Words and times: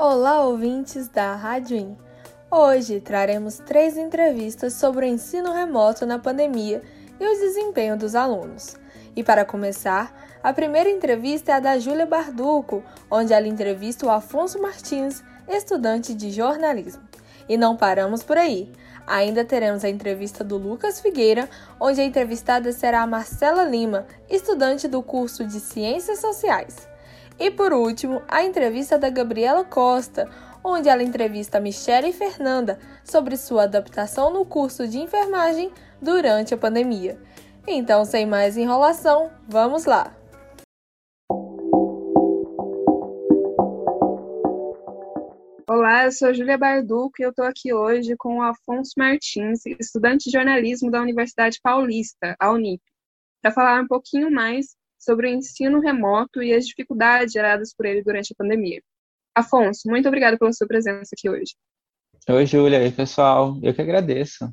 Olá, 0.00 0.44
ouvintes 0.44 1.08
da 1.08 1.34
Rádio 1.34 1.76
In. 1.76 1.96
Hoje 2.48 3.00
traremos 3.00 3.58
três 3.58 3.96
entrevistas 3.96 4.74
sobre 4.74 5.04
o 5.04 5.08
ensino 5.08 5.52
remoto 5.52 6.06
na 6.06 6.20
pandemia 6.20 6.80
e 7.18 7.26
o 7.26 7.40
desempenho 7.40 7.98
dos 7.98 8.14
alunos. 8.14 8.76
E 9.16 9.24
para 9.24 9.44
começar, 9.44 10.14
a 10.40 10.52
primeira 10.52 10.88
entrevista 10.88 11.50
é 11.50 11.54
a 11.56 11.58
da 11.58 11.80
Júlia 11.80 12.06
Barduco, 12.06 12.84
onde 13.10 13.32
ela 13.32 13.48
entrevista 13.48 14.06
o 14.06 14.10
Afonso 14.10 14.62
Martins, 14.62 15.24
estudante 15.48 16.14
de 16.14 16.30
jornalismo. 16.30 17.02
E 17.48 17.56
não 17.56 17.76
paramos 17.76 18.22
por 18.22 18.38
aí. 18.38 18.70
Ainda 19.04 19.44
teremos 19.44 19.84
a 19.84 19.88
entrevista 19.88 20.44
do 20.44 20.56
Lucas 20.56 21.00
Figueira, 21.00 21.50
onde 21.80 22.00
a 22.00 22.04
entrevistada 22.04 22.70
será 22.70 23.02
a 23.02 23.06
Marcela 23.06 23.64
Lima, 23.64 24.06
estudante 24.30 24.86
do 24.86 25.02
curso 25.02 25.44
de 25.44 25.58
Ciências 25.58 26.20
Sociais. 26.20 26.86
E 27.38 27.52
por 27.52 27.72
último, 27.72 28.20
a 28.26 28.42
entrevista 28.42 28.98
da 28.98 29.08
Gabriela 29.08 29.64
Costa, 29.64 30.28
onde 30.64 30.88
ela 30.88 31.04
entrevista 31.04 31.60
Michelle 31.60 32.08
e 32.08 32.12
Fernanda 32.12 32.80
sobre 33.04 33.36
sua 33.36 33.62
adaptação 33.62 34.32
no 34.32 34.44
curso 34.44 34.88
de 34.88 34.98
enfermagem 34.98 35.70
durante 36.02 36.52
a 36.52 36.58
pandemia. 36.58 37.16
Então, 37.64 38.04
sem 38.04 38.26
mais 38.26 38.56
enrolação, 38.56 39.30
vamos 39.46 39.84
lá! 39.84 40.12
Olá, 45.70 46.06
eu 46.06 46.12
sou 46.12 46.34
Júlia 46.34 46.58
Barduco 46.58 47.20
e 47.20 47.22
eu 47.22 47.30
estou 47.30 47.44
aqui 47.44 47.72
hoje 47.72 48.16
com 48.16 48.38
o 48.38 48.42
Afonso 48.42 48.94
Martins, 48.96 49.64
estudante 49.78 50.24
de 50.24 50.32
jornalismo 50.32 50.90
da 50.90 51.00
Universidade 51.00 51.60
Paulista, 51.62 52.34
a 52.40 52.50
Unip, 52.50 52.82
para 53.40 53.52
falar 53.52 53.82
um 53.82 53.86
pouquinho 53.86 54.30
mais 54.30 54.74
sobre 54.98 55.28
o 55.28 55.30
ensino 55.30 55.80
remoto 55.80 56.42
e 56.42 56.52
as 56.52 56.66
dificuldades 56.66 57.32
geradas 57.32 57.72
por 57.74 57.86
ele 57.86 58.02
durante 58.02 58.32
a 58.32 58.36
pandemia. 58.36 58.82
Afonso, 59.34 59.88
muito 59.88 60.08
obrigado 60.08 60.36
pela 60.38 60.52
sua 60.52 60.66
presença 60.66 61.10
aqui 61.16 61.30
hoje. 61.30 61.54
Oi, 62.28 62.44
Júlia. 62.44 62.80
Oi, 62.80 62.90
pessoal. 62.90 63.58
Eu 63.62 63.72
que 63.72 63.80
agradeço. 63.80 64.52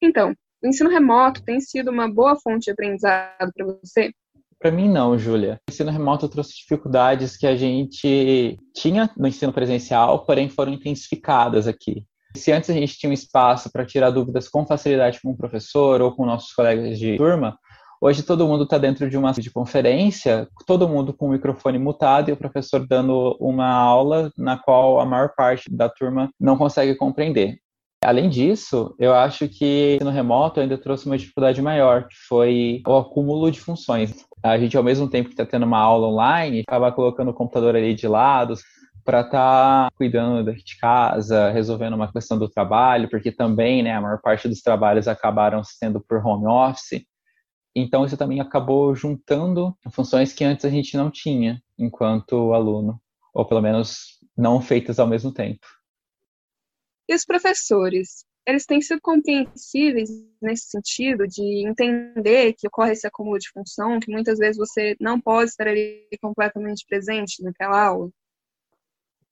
Então, 0.00 0.34
o 0.62 0.68
ensino 0.68 0.90
remoto 0.90 1.42
tem 1.42 1.60
sido 1.60 1.90
uma 1.90 2.08
boa 2.08 2.36
fonte 2.36 2.64
de 2.64 2.70
aprendizado 2.70 3.50
para 3.54 3.66
você? 3.66 4.12
Para 4.58 4.70
mim, 4.70 4.88
não, 4.88 5.18
Júlia. 5.18 5.58
O 5.68 5.72
ensino 5.72 5.90
remoto 5.90 6.28
trouxe 6.28 6.54
dificuldades 6.54 7.36
que 7.36 7.46
a 7.46 7.56
gente 7.56 8.58
tinha 8.74 9.10
no 9.16 9.26
ensino 9.26 9.52
presencial, 9.52 10.24
porém 10.24 10.48
foram 10.48 10.72
intensificadas 10.72 11.66
aqui. 11.66 12.06
Se 12.36 12.50
antes 12.50 12.70
a 12.70 12.72
gente 12.72 12.96
tinha 12.98 13.10
um 13.10 13.12
espaço 13.12 13.70
para 13.70 13.84
tirar 13.84 14.10
dúvidas 14.10 14.48
com 14.48 14.66
facilidade 14.66 15.20
com 15.22 15.30
o 15.30 15.36
professor 15.36 16.00
ou 16.00 16.14
com 16.14 16.26
nossos 16.26 16.52
colegas 16.52 16.98
de 16.98 17.16
turma, 17.16 17.58
Hoje 18.06 18.22
todo 18.22 18.46
mundo 18.46 18.64
está 18.64 18.76
dentro 18.76 19.08
de 19.08 19.16
uma 19.16 19.32
videoconferência, 19.32 20.46
todo 20.66 20.86
mundo 20.86 21.14
com 21.14 21.26
o 21.26 21.30
microfone 21.30 21.78
mutado 21.78 22.28
e 22.28 22.34
o 22.34 22.36
professor 22.36 22.86
dando 22.86 23.34
uma 23.40 23.66
aula 23.66 24.30
na 24.36 24.58
qual 24.58 25.00
a 25.00 25.06
maior 25.06 25.30
parte 25.34 25.74
da 25.74 25.88
turma 25.88 26.28
não 26.38 26.54
consegue 26.54 26.94
compreender. 26.96 27.56
Além 28.04 28.28
disso, 28.28 28.94
eu 28.98 29.14
acho 29.14 29.48
que 29.48 29.98
no 30.02 30.10
remoto 30.10 30.60
ainda 30.60 30.76
trouxe 30.76 31.06
uma 31.06 31.16
dificuldade 31.16 31.62
maior, 31.62 32.06
que 32.06 32.14
foi 32.28 32.82
o 32.86 32.94
acúmulo 32.94 33.50
de 33.50 33.58
funções. 33.58 34.14
A 34.42 34.58
gente, 34.58 34.76
ao 34.76 34.84
mesmo 34.84 35.08
tempo 35.08 35.30
que 35.30 35.32
está 35.32 35.46
tendo 35.46 35.64
uma 35.64 35.78
aula 35.78 36.08
online, 36.08 36.62
acaba 36.68 36.92
colocando 36.92 37.30
o 37.30 37.34
computador 37.34 37.74
ali 37.74 37.94
de 37.94 38.06
lado 38.06 38.52
para 39.02 39.20
estar 39.20 39.86
tá 39.86 39.90
cuidando 39.96 40.52
de 40.52 40.76
casa, 40.78 41.50
resolvendo 41.52 41.94
uma 41.94 42.12
questão 42.12 42.38
do 42.38 42.50
trabalho, 42.50 43.08
porque 43.08 43.32
também 43.32 43.82
né, 43.82 43.92
a 43.92 44.00
maior 44.02 44.20
parte 44.20 44.46
dos 44.46 44.60
trabalhos 44.60 45.08
acabaram 45.08 45.64
sendo 45.64 46.02
por 46.06 46.18
home 46.18 46.46
office. 46.46 47.02
Então, 47.74 48.04
isso 48.04 48.16
também 48.16 48.40
acabou 48.40 48.94
juntando 48.94 49.76
funções 49.90 50.32
que 50.32 50.44
antes 50.44 50.64
a 50.64 50.70
gente 50.70 50.96
não 50.96 51.10
tinha 51.10 51.60
enquanto 51.76 52.52
aluno, 52.52 53.00
ou 53.32 53.44
pelo 53.44 53.60
menos 53.60 54.20
não 54.36 54.60
feitas 54.60 54.98
ao 54.98 55.08
mesmo 55.08 55.32
tempo. 55.32 55.66
E 57.08 57.14
os 57.14 57.24
professores? 57.24 58.24
Eles 58.46 58.66
têm 58.66 58.80
sido 58.80 59.00
compreensíveis 59.00 60.10
nesse 60.40 60.68
sentido 60.68 61.26
de 61.26 61.66
entender 61.66 62.52
que 62.52 62.68
ocorre 62.68 62.92
esse 62.92 63.06
acúmulo 63.06 63.38
de 63.38 63.48
função, 63.50 63.98
que 63.98 64.12
muitas 64.12 64.38
vezes 64.38 64.58
você 64.58 64.94
não 65.00 65.18
pode 65.18 65.50
estar 65.50 65.66
ali 65.66 66.06
completamente 66.20 66.84
presente 66.86 67.42
naquela 67.42 67.86
aula? 67.86 68.10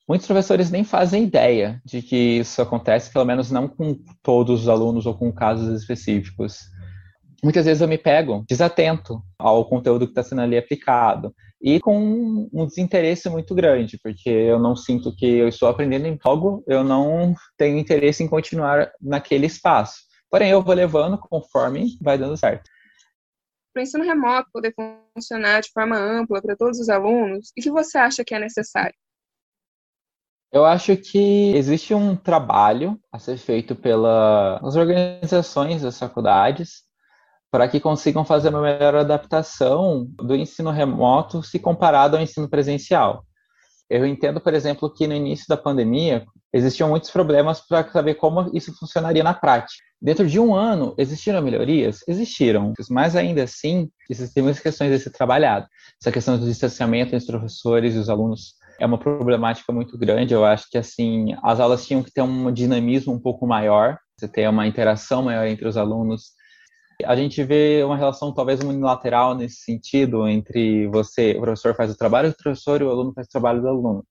Muitos 0.08 0.26
professores 0.26 0.70
nem 0.70 0.82
fazem 0.82 1.24
ideia 1.24 1.80
de 1.84 2.02
que 2.02 2.38
isso 2.38 2.60
acontece, 2.60 3.12
pelo 3.12 3.24
menos 3.24 3.50
não 3.50 3.68
com 3.68 3.94
todos 4.22 4.62
os 4.62 4.68
alunos 4.68 5.06
ou 5.06 5.16
com 5.16 5.32
casos 5.32 5.80
específicos 5.80 6.71
muitas 7.42 7.64
vezes 7.64 7.80
eu 7.80 7.88
me 7.88 7.98
pego 7.98 8.44
desatento 8.48 9.22
ao 9.38 9.68
conteúdo 9.68 10.06
que 10.06 10.12
está 10.12 10.22
sendo 10.22 10.42
ali 10.42 10.56
aplicado 10.56 11.34
e 11.60 11.80
com 11.80 12.48
um 12.52 12.66
desinteresse 12.66 13.28
muito 13.28 13.54
grande, 13.54 13.98
porque 14.02 14.28
eu 14.28 14.58
não 14.58 14.74
sinto 14.74 15.14
que 15.14 15.26
eu 15.26 15.48
estou 15.48 15.68
aprendendo 15.68 16.06
em 16.06 16.18
algo, 16.24 16.64
eu 16.66 16.82
não 16.82 17.34
tenho 17.56 17.78
interesse 17.78 18.22
em 18.22 18.28
continuar 18.28 18.90
naquele 19.00 19.46
espaço. 19.46 20.02
Porém, 20.30 20.50
eu 20.50 20.62
vou 20.62 20.74
levando 20.74 21.18
conforme 21.18 21.96
vai 22.00 22.18
dando 22.18 22.36
certo. 22.36 22.68
Para 23.72 23.80
o 23.80 23.82
ensino 23.82 24.04
remoto 24.04 24.50
poder 24.52 24.74
funcionar 25.14 25.60
de 25.60 25.70
forma 25.70 25.96
ampla 25.96 26.42
para 26.42 26.56
todos 26.56 26.78
os 26.78 26.88
alunos, 26.88 27.50
o 27.50 27.62
que 27.62 27.70
você 27.70 27.96
acha 27.96 28.24
que 28.24 28.34
é 28.34 28.38
necessário? 28.38 28.94
Eu 30.52 30.66
acho 30.66 30.96
que 30.96 31.54
existe 31.56 31.94
um 31.94 32.14
trabalho 32.14 33.00
a 33.10 33.18
ser 33.18 33.38
feito 33.38 33.74
pelas 33.74 34.76
organizações 34.76 35.80
das 35.80 35.98
faculdades 35.98 36.82
para 37.52 37.68
que 37.68 37.78
consigam 37.78 38.24
fazer 38.24 38.48
uma 38.48 38.62
melhor 38.62 38.94
adaptação 38.94 40.06
do 40.16 40.34
ensino 40.34 40.70
remoto 40.70 41.42
se 41.42 41.58
comparado 41.58 42.16
ao 42.16 42.22
ensino 42.22 42.48
presencial. 42.48 43.26
Eu 43.90 44.06
entendo, 44.06 44.40
por 44.40 44.54
exemplo, 44.54 44.88
que 44.88 45.06
no 45.06 45.12
início 45.12 45.44
da 45.46 45.56
pandemia 45.56 46.24
existiam 46.50 46.88
muitos 46.88 47.10
problemas 47.10 47.60
para 47.60 47.86
saber 47.90 48.14
como 48.14 48.50
isso 48.54 48.74
funcionaria 48.78 49.22
na 49.22 49.34
prática. 49.34 49.84
Dentro 50.00 50.26
de 50.26 50.40
um 50.40 50.54
ano, 50.54 50.94
existiram 50.96 51.42
melhorias? 51.42 52.00
Existiram, 52.08 52.72
mas 52.88 53.14
ainda 53.14 53.42
assim, 53.42 53.90
existem 54.08 54.42
muitas 54.42 54.62
questões 54.62 54.90
a 54.90 54.98
ser 54.98 55.10
trabalhado. 55.10 55.66
Essa 56.00 56.10
questão 56.10 56.38
do 56.38 56.46
distanciamento 56.46 57.14
entre 57.14 57.18
os 57.18 57.26
professores 57.26 57.94
e 57.94 57.98
os 57.98 58.08
alunos 58.08 58.54
é 58.80 58.86
uma 58.86 58.98
problemática 58.98 59.70
muito 59.74 59.98
grande. 59.98 60.32
Eu 60.32 60.42
acho 60.46 60.70
que 60.70 60.78
assim 60.78 61.36
as 61.42 61.60
aulas 61.60 61.86
tinham 61.86 62.02
que 62.02 62.10
ter 62.10 62.22
um 62.22 62.50
dinamismo 62.50 63.12
um 63.12 63.20
pouco 63.20 63.46
maior, 63.46 63.98
você 64.18 64.26
ter 64.26 64.48
uma 64.48 64.66
interação 64.66 65.22
maior 65.22 65.46
entre 65.46 65.68
os 65.68 65.76
alunos, 65.76 66.32
a 67.04 67.16
gente 67.16 67.42
vê 67.42 67.82
uma 67.84 67.96
relação 67.96 68.32
talvez 68.32 68.60
unilateral 68.60 69.34
nesse 69.34 69.56
sentido 69.62 70.26
entre 70.28 70.86
você, 70.88 71.32
o 71.32 71.40
professor 71.40 71.74
faz 71.74 71.90
o 71.90 71.96
trabalho 71.96 72.30
do 72.30 72.36
professor 72.36 72.80
e 72.80 72.84
o 72.84 72.90
aluno 72.90 73.12
faz 73.12 73.26
o 73.26 73.30
trabalho 73.30 73.60
do 73.60 73.68
aluno. 73.68 74.04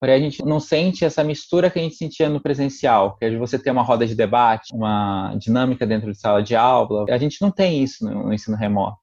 Porém, 0.00 0.16
a 0.16 0.18
gente 0.18 0.44
não 0.44 0.58
sente 0.58 1.04
essa 1.04 1.22
mistura 1.22 1.70
que 1.70 1.78
a 1.78 1.82
gente 1.82 1.94
sentia 1.94 2.28
no 2.28 2.40
presencial, 2.40 3.16
que 3.16 3.24
é 3.24 3.30
de 3.30 3.36
você 3.36 3.56
ter 3.56 3.70
uma 3.70 3.84
roda 3.84 4.04
de 4.04 4.16
debate, 4.16 4.74
uma 4.74 5.32
dinâmica 5.36 5.86
dentro 5.86 6.10
de 6.10 6.18
sala 6.18 6.42
de 6.42 6.56
aula. 6.56 7.04
A 7.08 7.18
gente 7.18 7.40
não 7.40 7.52
tem 7.52 7.84
isso 7.84 8.04
no 8.04 8.34
ensino 8.34 8.56
remoto. 8.56 8.98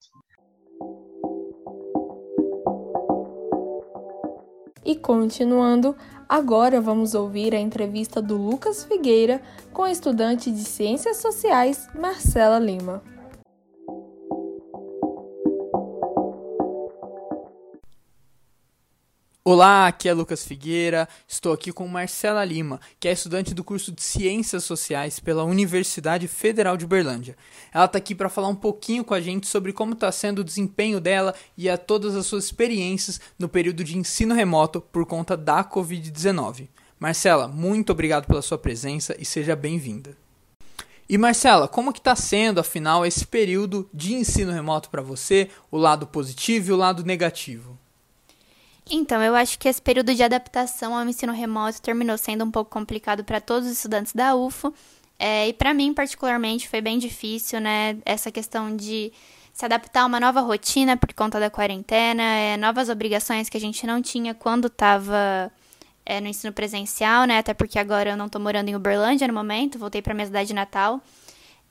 E 4.83 4.95
continuando, 4.95 5.95
agora 6.29 6.79
vamos 6.79 7.15
ouvir 7.15 7.55
a 7.55 7.59
entrevista 7.59 8.21
do 8.21 8.37
Lucas 8.37 8.83
Figueira 8.83 9.41
com 9.73 9.81
a 9.81 9.91
estudante 9.91 10.51
de 10.51 10.63
Ciências 10.63 11.17
Sociais, 11.17 11.89
Marcela 11.99 12.59
Lima. 12.59 13.01
Olá, 19.51 19.87
aqui 19.87 20.07
é 20.07 20.13
Lucas 20.13 20.45
Figueira. 20.45 21.09
Estou 21.27 21.51
aqui 21.51 21.71
com 21.71 21.87
Marcela 21.87 22.45
Lima, 22.45 22.79
que 22.99 23.07
é 23.07 23.13
estudante 23.13 23.51
do 23.51 23.63
curso 23.63 23.91
de 23.91 24.03
Ciências 24.03 24.63
Sociais 24.63 25.19
pela 25.19 25.43
Universidade 25.43 26.27
Federal 26.27 26.77
de 26.77 26.85
Uberlândia. 26.85 27.35
Ela 27.73 27.85
está 27.85 27.97
aqui 27.97 28.13
para 28.13 28.29
falar 28.29 28.47
um 28.47 28.55
pouquinho 28.55 29.03
com 29.03 29.15
a 29.15 29.19
gente 29.19 29.47
sobre 29.47 29.73
como 29.73 29.93
está 29.93 30.11
sendo 30.11 30.41
o 30.41 30.43
desempenho 30.43 31.01
dela 31.01 31.33
e 31.57 31.67
a 31.67 31.79
todas 31.79 32.15
as 32.15 32.27
suas 32.27 32.45
experiências 32.45 33.19
no 33.39 33.49
período 33.49 33.83
de 33.83 33.97
ensino 33.97 34.35
remoto 34.35 34.81
por 34.81 35.03
conta 35.07 35.35
da 35.35 35.63
Covid-19. 35.63 36.67
Marcela, 36.99 37.47
muito 37.47 37.91
obrigado 37.91 38.27
pela 38.27 38.43
sua 38.43 38.59
presença 38.59 39.15
e 39.17 39.25
seja 39.25 39.55
bem-vinda. 39.55 40.15
E 41.09 41.17
Marcela, 41.17 41.67
como 41.67 41.91
que 41.91 41.97
está 41.97 42.15
sendo, 42.15 42.59
afinal, 42.59 43.03
esse 43.03 43.25
período 43.25 43.89
de 43.91 44.13
ensino 44.13 44.51
remoto 44.51 44.91
para 44.91 45.01
você, 45.01 45.49
o 45.71 45.77
lado 45.77 46.05
positivo 46.05 46.69
e 46.69 46.71
o 46.71 46.77
lado 46.77 47.03
negativo? 47.03 47.79
Então, 48.89 49.21
eu 49.21 49.35
acho 49.35 49.59
que 49.59 49.69
esse 49.69 49.81
período 49.81 50.15
de 50.15 50.23
adaptação 50.23 50.95
ao 50.95 51.07
ensino 51.07 51.31
remoto 51.31 51.81
terminou 51.81 52.17
sendo 52.17 52.43
um 52.43 52.49
pouco 52.49 52.71
complicado 52.71 53.23
para 53.23 53.39
todos 53.39 53.67
os 53.67 53.77
estudantes 53.77 54.13
da 54.13 54.35
UFO. 54.35 54.73
É, 55.19 55.47
e 55.49 55.53
para 55.53 55.73
mim, 55.73 55.93
particularmente, 55.93 56.67
foi 56.67 56.81
bem 56.81 56.97
difícil, 56.97 57.59
né? 57.59 57.97
Essa 58.05 58.31
questão 58.31 58.75
de 58.75 59.11
se 59.53 59.65
adaptar 59.65 60.03
a 60.03 60.05
uma 60.05 60.19
nova 60.19 60.41
rotina 60.41 60.95
por 60.97 61.13
conta 61.13 61.39
da 61.39 61.49
quarentena, 61.49 62.23
é, 62.23 62.57
novas 62.57 62.89
obrigações 62.89 63.49
que 63.49 63.57
a 63.57 63.59
gente 63.59 63.85
não 63.85 64.01
tinha 64.01 64.33
quando 64.33 64.67
estava 64.67 65.51
é, 66.05 66.21
no 66.21 66.27
ensino 66.27 66.53
presencial, 66.53 67.25
né? 67.25 67.37
Até 67.37 67.53
porque 67.53 67.77
agora 67.77 68.11
eu 68.11 68.17
não 68.17 68.25
estou 68.25 68.41
morando 68.41 68.69
em 68.69 68.75
Uberlândia 68.75 69.27
no 69.27 69.33
momento, 69.33 69.77
voltei 69.77 70.01
para 70.01 70.13
minha 70.13 70.25
cidade 70.25 70.53
natal. 70.53 71.01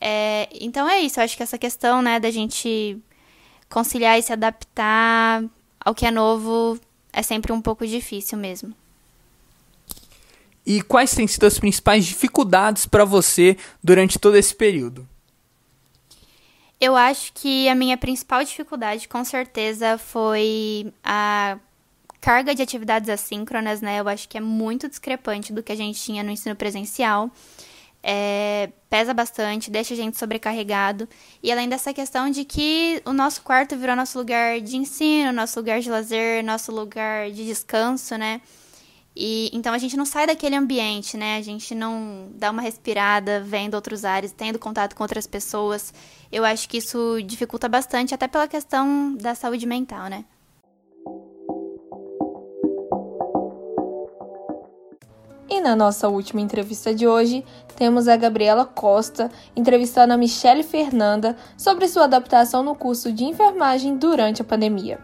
É, 0.00 0.49
então 0.53 0.88
é 0.88 1.00
isso, 1.00 1.19
eu 1.19 1.25
acho 1.25 1.37
que 1.37 1.43
essa 1.43 1.59
questão, 1.59 2.00
né, 2.00 2.21
da 2.21 2.31
gente 2.31 3.03
conciliar 3.69 4.19
e 4.19 4.23
se 4.23 4.32
adaptar 4.32 5.43
ao 5.81 5.94
que 5.94 6.06
é 6.06 6.11
novo 6.11 6.79
é 7.19 7.23
sempre 7.23 7.53
um 7.53 7.61
pouco 7.61 7.85
difícil 7.85 8.38
mesmo. 8.38 8.73
e 10.65 10.82
quais 10.82 11.15
têm 11.15 11.26
sido 11.26 11.47
as 11.47 11.59
principais 11.59 12.05
dificuldades 12.05 12.85
para 12.87 13.05
você 13.05 13.56
durante 13.82 14.19
todo 14.19 14.37
esse 14.37 14.55
período? 14.55 15.09
Eu 16.79 16.94
acho 16.94 17.32
que 17.32 17.69
a 17.69 17.75
minha 17.75 17.97
principal 17.97 18.44
dificuldade, 18.44 19.09
com 19.09 19.25
certeza, 19.25 19.99
foi 19.99 20.93
a 21.03 21.59
carga 22.20 22.55
de 22.55 22.62
atividades 22.62 23.09
assíncronas, 23.09 23.81
né? 23.81 23.99
Eu 23.99 24.09
acho 24.09 24.29
que 24.29 24.37
é 24.37 24.41
muito 24.41 24.88
discrepante 24.88 25.53
do 25.53 25.62
que 25.62 25.73
a 25.73 25.76
gente 25.76 25.99
tinha 26.00 26.23
no 26.23 26.31
ensino 26.31 26.55
presencial. 26.55 27.31
É, 28.10 28.70
pesa 28.88 29.12
bastante, 29.12 29.70
deixa 29.70 29.93
a 29.93 29.96
gente 29.96 30.16
sobrecarregado. 30.16 31.06
E 31.43 31.52
além 31.52 31.69
dessa 31.69 31.93
questão 31.93 32.31
de 32.31 32.43
que 32.43 33.02
o 33.05 33.12
nosso 33.12 33.43
quarto 33.43 33.76
virou 33.76 33.94
nosso 33.94 34.16
lugar 34.19 34.62
de 34.62 34.78
ensino, 34.78 35.31
nosso 35.31 35.60
lugar 35.60 35.78
de 35.81 35.90
lazer, 35.90 36.43
nosso 36.43 36.72
lugar 36.72 37.31
de 37.31 37.44
descanso, 37.44 38.16
né? 38.16 38.40
E 39.14 39.50
então 39.52 39.75
a 39.75 39.78
gente 39.78 39.94
não 39.94 40.06
sai 40.06 40.26
daquele 40.26 40.56
ambiente, 40.56 41.19
né? 41.19 41.37
A 41.37 41.43
gente 41.43 41.75
não 41.75 42.31
dá 42.34 42.50
uma 42.50 42.62
respirada, 42.62 43.43
vendo 43.43 43.75
outros 43.75 44.06
ares, 44.06 44.32
tendo 44.32 44.58
contato 44.58 44.96
com 44.96 45.02
outras 45.02 45.26
pessoas. 45.26 45.93
Eu 46.32 46.46
acho 46.46 46.66
que 46.66 46.78
isso 46.78 47.20
dificulta 47.26 47.69
bastante, 47.69 48.14
até 48.14 48.26
pela 48.26 48.49
questão 48.49 49.14
da 49.16 49.34
saúde 49.34 49.66
mental, 49.66 50.08
né? 50.08 50.25
E 55.50 55.62
na 55.62 55.75
nossa 55.75 56.09
última 56.09 56.43
entrevista 56.43 56.95
de 56.95 57.09
hoje, 57.09 57.43
temos 57.75 58.06
a 58.06 58.17
Gabriela 58.17 58.67
Costa 58.67 59.31
entrevistando 59.56 60.12
a 60.12 60.17
Michele 60.17 60.62
Fernanda 60.62 61.37
sobre 61.56 61.89
sua 61.89 62.05
adaptação 62.05 62.62
no 62.62 62.75
curso 62.75 63.11
de 63.11 63.25
enfermagem 63.25 63.97
durante 63.97 64.43
a 64.43 64.45
pandemia. 64.45 64.99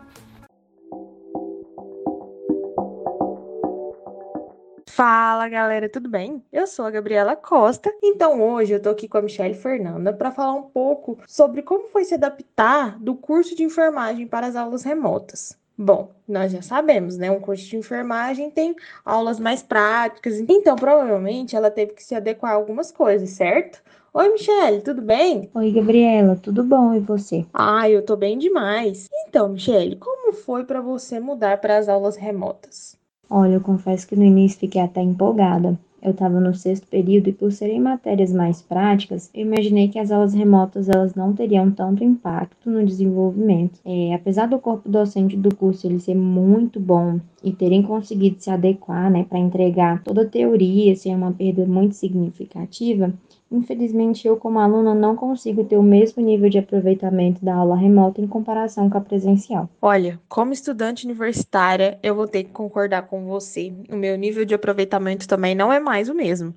Fala 4.86 5.48
galera, 5.48 5.88
tudo 5.88 6.08
bem? 6.08 6.44
Eu 6.52 6.66
sou 6.66 6.84
a 6.84 6.90
Gabriela 6.90 7.34
Costa, 7.34 7.90
então 8.02 8.40
hoje 8.40 8.74
eu 8.74 8.80
tô 8.80 8.90
aqui 8.90 9.08
com 9.08 9.18
a 9.18 9.22
Michelle 9.22 9.54
Fernanda 9.54 10.12
para 10.12 10.30
falar 10.30 10.52
um 10.52 10.62
pouco 10.62 11.18
sobre 11.26 11.62
como 11.62 11.88
foi 11.88 12.04
se 12.04 12.14
adaptar 12.14 12.96
do 13.00 13.16
curso 13.16 13.56
de 13.56 13.64
enfermagem 13.64 14.28
para 14.28 14.46
as 14.46 14.54
aulas 14.54 14.84
remotas. 14.84 15.58
Bom, 15.76 16.10
nós 16.28 16.52
já 16.52 16.62
sabemos, 16.62 17.18
né? 17.18 17.30
Um 17.32 17.40
curso 17.40 17.66
de 17.66 17.76
enfermagem 17.76 18.48
tem 18.48 18.76
aulas 19.04 19.40
mais 19.40 19.60
práticas, 19.60 20.38
então 20.38 20.76
provavelmente 20.76 21.56
ela 21.56 21.68
teve 21.68 21.94
que 21.94 22.02
se 22.02 22.14
adequar 22.14 22.52
a 22.52 22.54
algumas 22.54 22.92
coisas, 22.92 23.30
certo? 23.30 23.82
Oi, 24.12 24.28
Michelle, 24.30 24.80
tudo 24.82 25.02
bem? 25.02 25.50
Oi, 25.52 25.72
Gabriela, 25.72 26.36
tudo 26.40 26.62
bom 26.62 26.94
e 26.94 27.00
você? 27.00 27.44
Ah, 27.52 27.90
eu 27.90 28.02
tô 28.02 28.14
bem 28.14 28.38
demais. 28.38 29.08
Então, 29.26 29.48
Michelle, 29.48 29.96
como 29.96 30.32
foi 30.32 30.64
para 30.64 30.80
você 30.80 31.18
mudar 31.18 31.60
para 31.60 31.76
as 31.76 31.88
aulas 31.88 32.14
remotas? 32.14 32.96
Olha, 33.28 33.54
eu 33.54 33.60
confesso 33.60 34.06
que 34.06 34.14
no 34.14 34.24
início 34.24 34.60
fiquei 34.60 34.80
até 34.80 35.00
empolgada. 35.00 35.76
Eu 36.04 36.10
estava 36.10 36.38
no 36.38 36.54
sexto 36.54 36.86
período 36.86 37.28
e 37.30 37.32
por 37.32 37.50
serem 37.50 37.80
matérias 37.80 38.30
mais 38.30 38.60
práticas, 38.60 39.30
eu 39.32 39.40
imaginei 39.40 39.88
que 39.88 39.98
as 39.98 40.10
aulas 40.10 40.34
remotas 40.34 40.90
elas 40.90 41.14
não 41.14 41.32
teriam 41.32 41.70
tanto 41.70 42.04
impacto 42.04 42.70
no 42.70 42.84
desenvolvimento. 42.84 43.80
É, 43.86 44.12
apesar 44.12 44.46
do 44.46 44.58
corpo 44.58 44.86
docente 44.86 45.34
do 45.34 45.54
curso 45.54 45.86
ele 45.86 45.98
ser 45.98 46.14
muito 46.14 46.78
bom 46.78 47.18
e 47.42 47.52
terem 47.52 47.82
conseguido 47.82 48.36
se 48.38 48.50
adequar 48.50 49.10
né, 49.10 49.24
para 49.24 49.38
entregar 49.38 50.02
toda 50.04 50.22
a 50.22 50.28
teoria 50.28 50.94
sem 50.94 51.14
uma 51.14 51.32
perda 51.32 51.64
muito 51.64 51.94
significativa, 51.94 53.10
Infelizmente, 53.50 54.26
eu, 54.26 54.36
como 54.36 54.58
aluna, 54.58 54.94
não 54.94 55.14
consigo 55.14 55.64
ter 55.64 55.76
o 55.76 55.82
mesmo 55.82 56.22
nível 56.22 56.50
de 56.50 56.58
aproveitamento 56.58 57.44
da 57.44 57.54
aula 57.54 57.76
remota 57.76 58.20
em 58.20 58.26
comparação 58.26 58.90
com 58.90 58.98
a 58.98 59.00
presencial. 59.00 59.68
Olha, 59.80 60.20
como 60.28 60.52
estudante 60.52 61.04
universitária, 61.04 61.98
eu 62.02 62.14
vou 62.14 62.26
ter 62.26 62.44
que 62.44 62.50
concordar 62.50 63.02
com 63.06 63.24
você. 63.26 63.72
O 63.88 63.96
meu 63.96 64.16
nível 64.16 64.44
de 64.44 64.54
aproveitamento 64.54 65.28
também 65.28 65.54
não 65.54 65.72
é 65.72 65.78
mais 65.78 66.08
o 66.08 66.14
mesmo. 66.14 66.54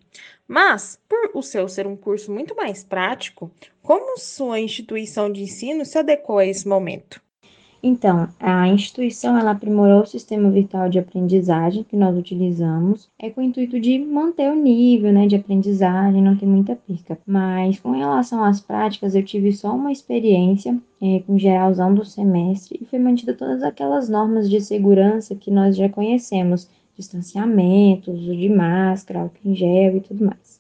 Mas, 0.48 1.00
por 1.08 1.32
o 1.36 1.44
seu 1.44 1.68
ser 1.70 1.86
um 1.86 1.96
curso 1.96 2.32
muito 2.32 2.56
mais 2.56 2.84
prático, 2.84 3.52
como 3.82 4.18
sua 4.18 4.60
instituição 4.60 5.32
de 5.32 5.44
ensino 5.44 5.86
se 5.86 5.98
adequou 5.98 6.40
a 6.40 6.46
esse 6.46 6.68
momento? 6.68 7.22
Então, 7.82 8.28
a 8.40 8.68
instituição 8.68 9.38
ela 9.38 9.52
aprimorou 9.52 10.02
o 10.02 10.06
sistema 10.06 10.50
virtual 10.50 10.90
de 10.90 10.98
aprendizagem 10.98 11.84
que 11.84 11.96
nós 11.96 12.18
utilizamos, 12.18 13.08
é 13.20 13.30
com 13.30 13.42
o 13.42 13.44
intuito 13.44 13.80
de 13.80 14.00
manter 14.00 14.52
o 14.52 14.56
nível 14.56 15.14
né, 15.14 15.28
de 15.28 15.36
aprendizagem, 15.36 16.22
não 16.22 16.36
tem 16.36 16.50
muita 16.50 16.76
pica. 16.76 17.18
Mas 17.26 17.80
com 17.80 17.92
relação 17.92 18.44
às 18.44 18.60
práticas, 18.60 19.16
eu 19.16 19.24
tive 19.24 19.54
só 19.54 19.76
uma 19.76 19.92
experiência 19.92 20.78
é, 21.02 21.20
com 21.20 21.38
geralzão 21.38 21.94
do 21.94 22.04
semestre 22.04 22.80
e 22.82 22.86
foi 22.86 23.00
mantida 23.00 23.34
todas 23.34 23.62
aquelas 23.62 24.10
normas 24.10 24.50
de 24.50 24.60
segurança 24.60 25.36
que 25.36 25.52
nós 25.52 25.76
já 25.78 25.88
conhecemos, 25.88 26.68
distanciamento, 26.96 28.12
uso 28.12 28.36
de 28.36 28.50
máscara, 28.50 29.22
álcool 29.22 29.38
em 29.46 29.56
gel 29.56 29.98
e 29.98 30.02
tudo 30.02 30.26
mais. 30.26 30.57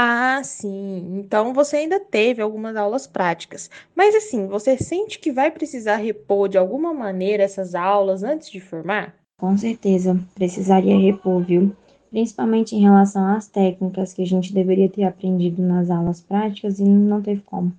Ah, 0.00 0.44
sim. 0.44 1.18
Então 1.18 1.52
você 1.52 1.78
ainda 1.78 1.98
teve 1.98 2.40
algumas 2.40 2.76
aulas 2.76 3.04
práticas. 3.04 3.68
Mas 3.96 4.14
assim, 4.14 4.46
você 4.46 4.78
sente 4.78 5.18
que 5.18 5.32
vai 5.32 5.50
precisar 5.50 5.96
repor 5.96 6.48
de 6.48 6.56
alguma 6.56 6.94
maneira 6.94 7.42
essas 7.42 7.74
aulas 7.74 8.22
antes 8.22 8.48
de 8.48 8.60
formar? 8.60 9.12
Com 9.36 9.58
certeza, 9.58 10.16
precisaria 10.36 10.96
repor, 10.96 11.42
viu? 11.42 11.74
Principalmente 12.10 12.76
em 12.76 12.80
relação 12.80 13.26
às 13.26 13.48
técnicas 13.48 14.14
que 14.14 14.22
a 14.22 14.26
gente 14.26 14.54
deveria 14.54 14.88
ter 14.88 15.02
aprendido 15.02 15.60
nas 15.62 15.90
aulas 15.90 16.20
práticas 16.20 16.78
e 16.78 16.84
não 16.84 17.20
teve 17.20 17.40
como. 17.40 17.72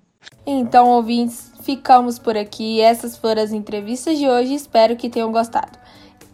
Então, 0.46 0.90
ouvintes, 0.90 1.50
ficamos 1.62 2.18
por 2.18 2.36
aqui. 2.36 2.82
Essas 2.82 3.16
foram 3.16 3.40
as 3.40 3.50
entrevistas 3.50 4.18
de 4.18 4.28
hoje. 4.28 4.52
Espero 4.52 4.94
que 4.94 5.08
tenham 5.08 5.32
gostado. 5.32 5.78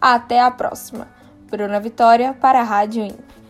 Até 0.01 0.41
a 0.41 0.51
próxima. 0.51 1.07
Bruna 1.49 1.79
Vitória 1.79 2.33
para 2.33 2.59
a 2.59 2.63
Rádio 2.63 3.05
In. 3.05 3.11
Thank 3.11 3.39
you. 3.39 3.46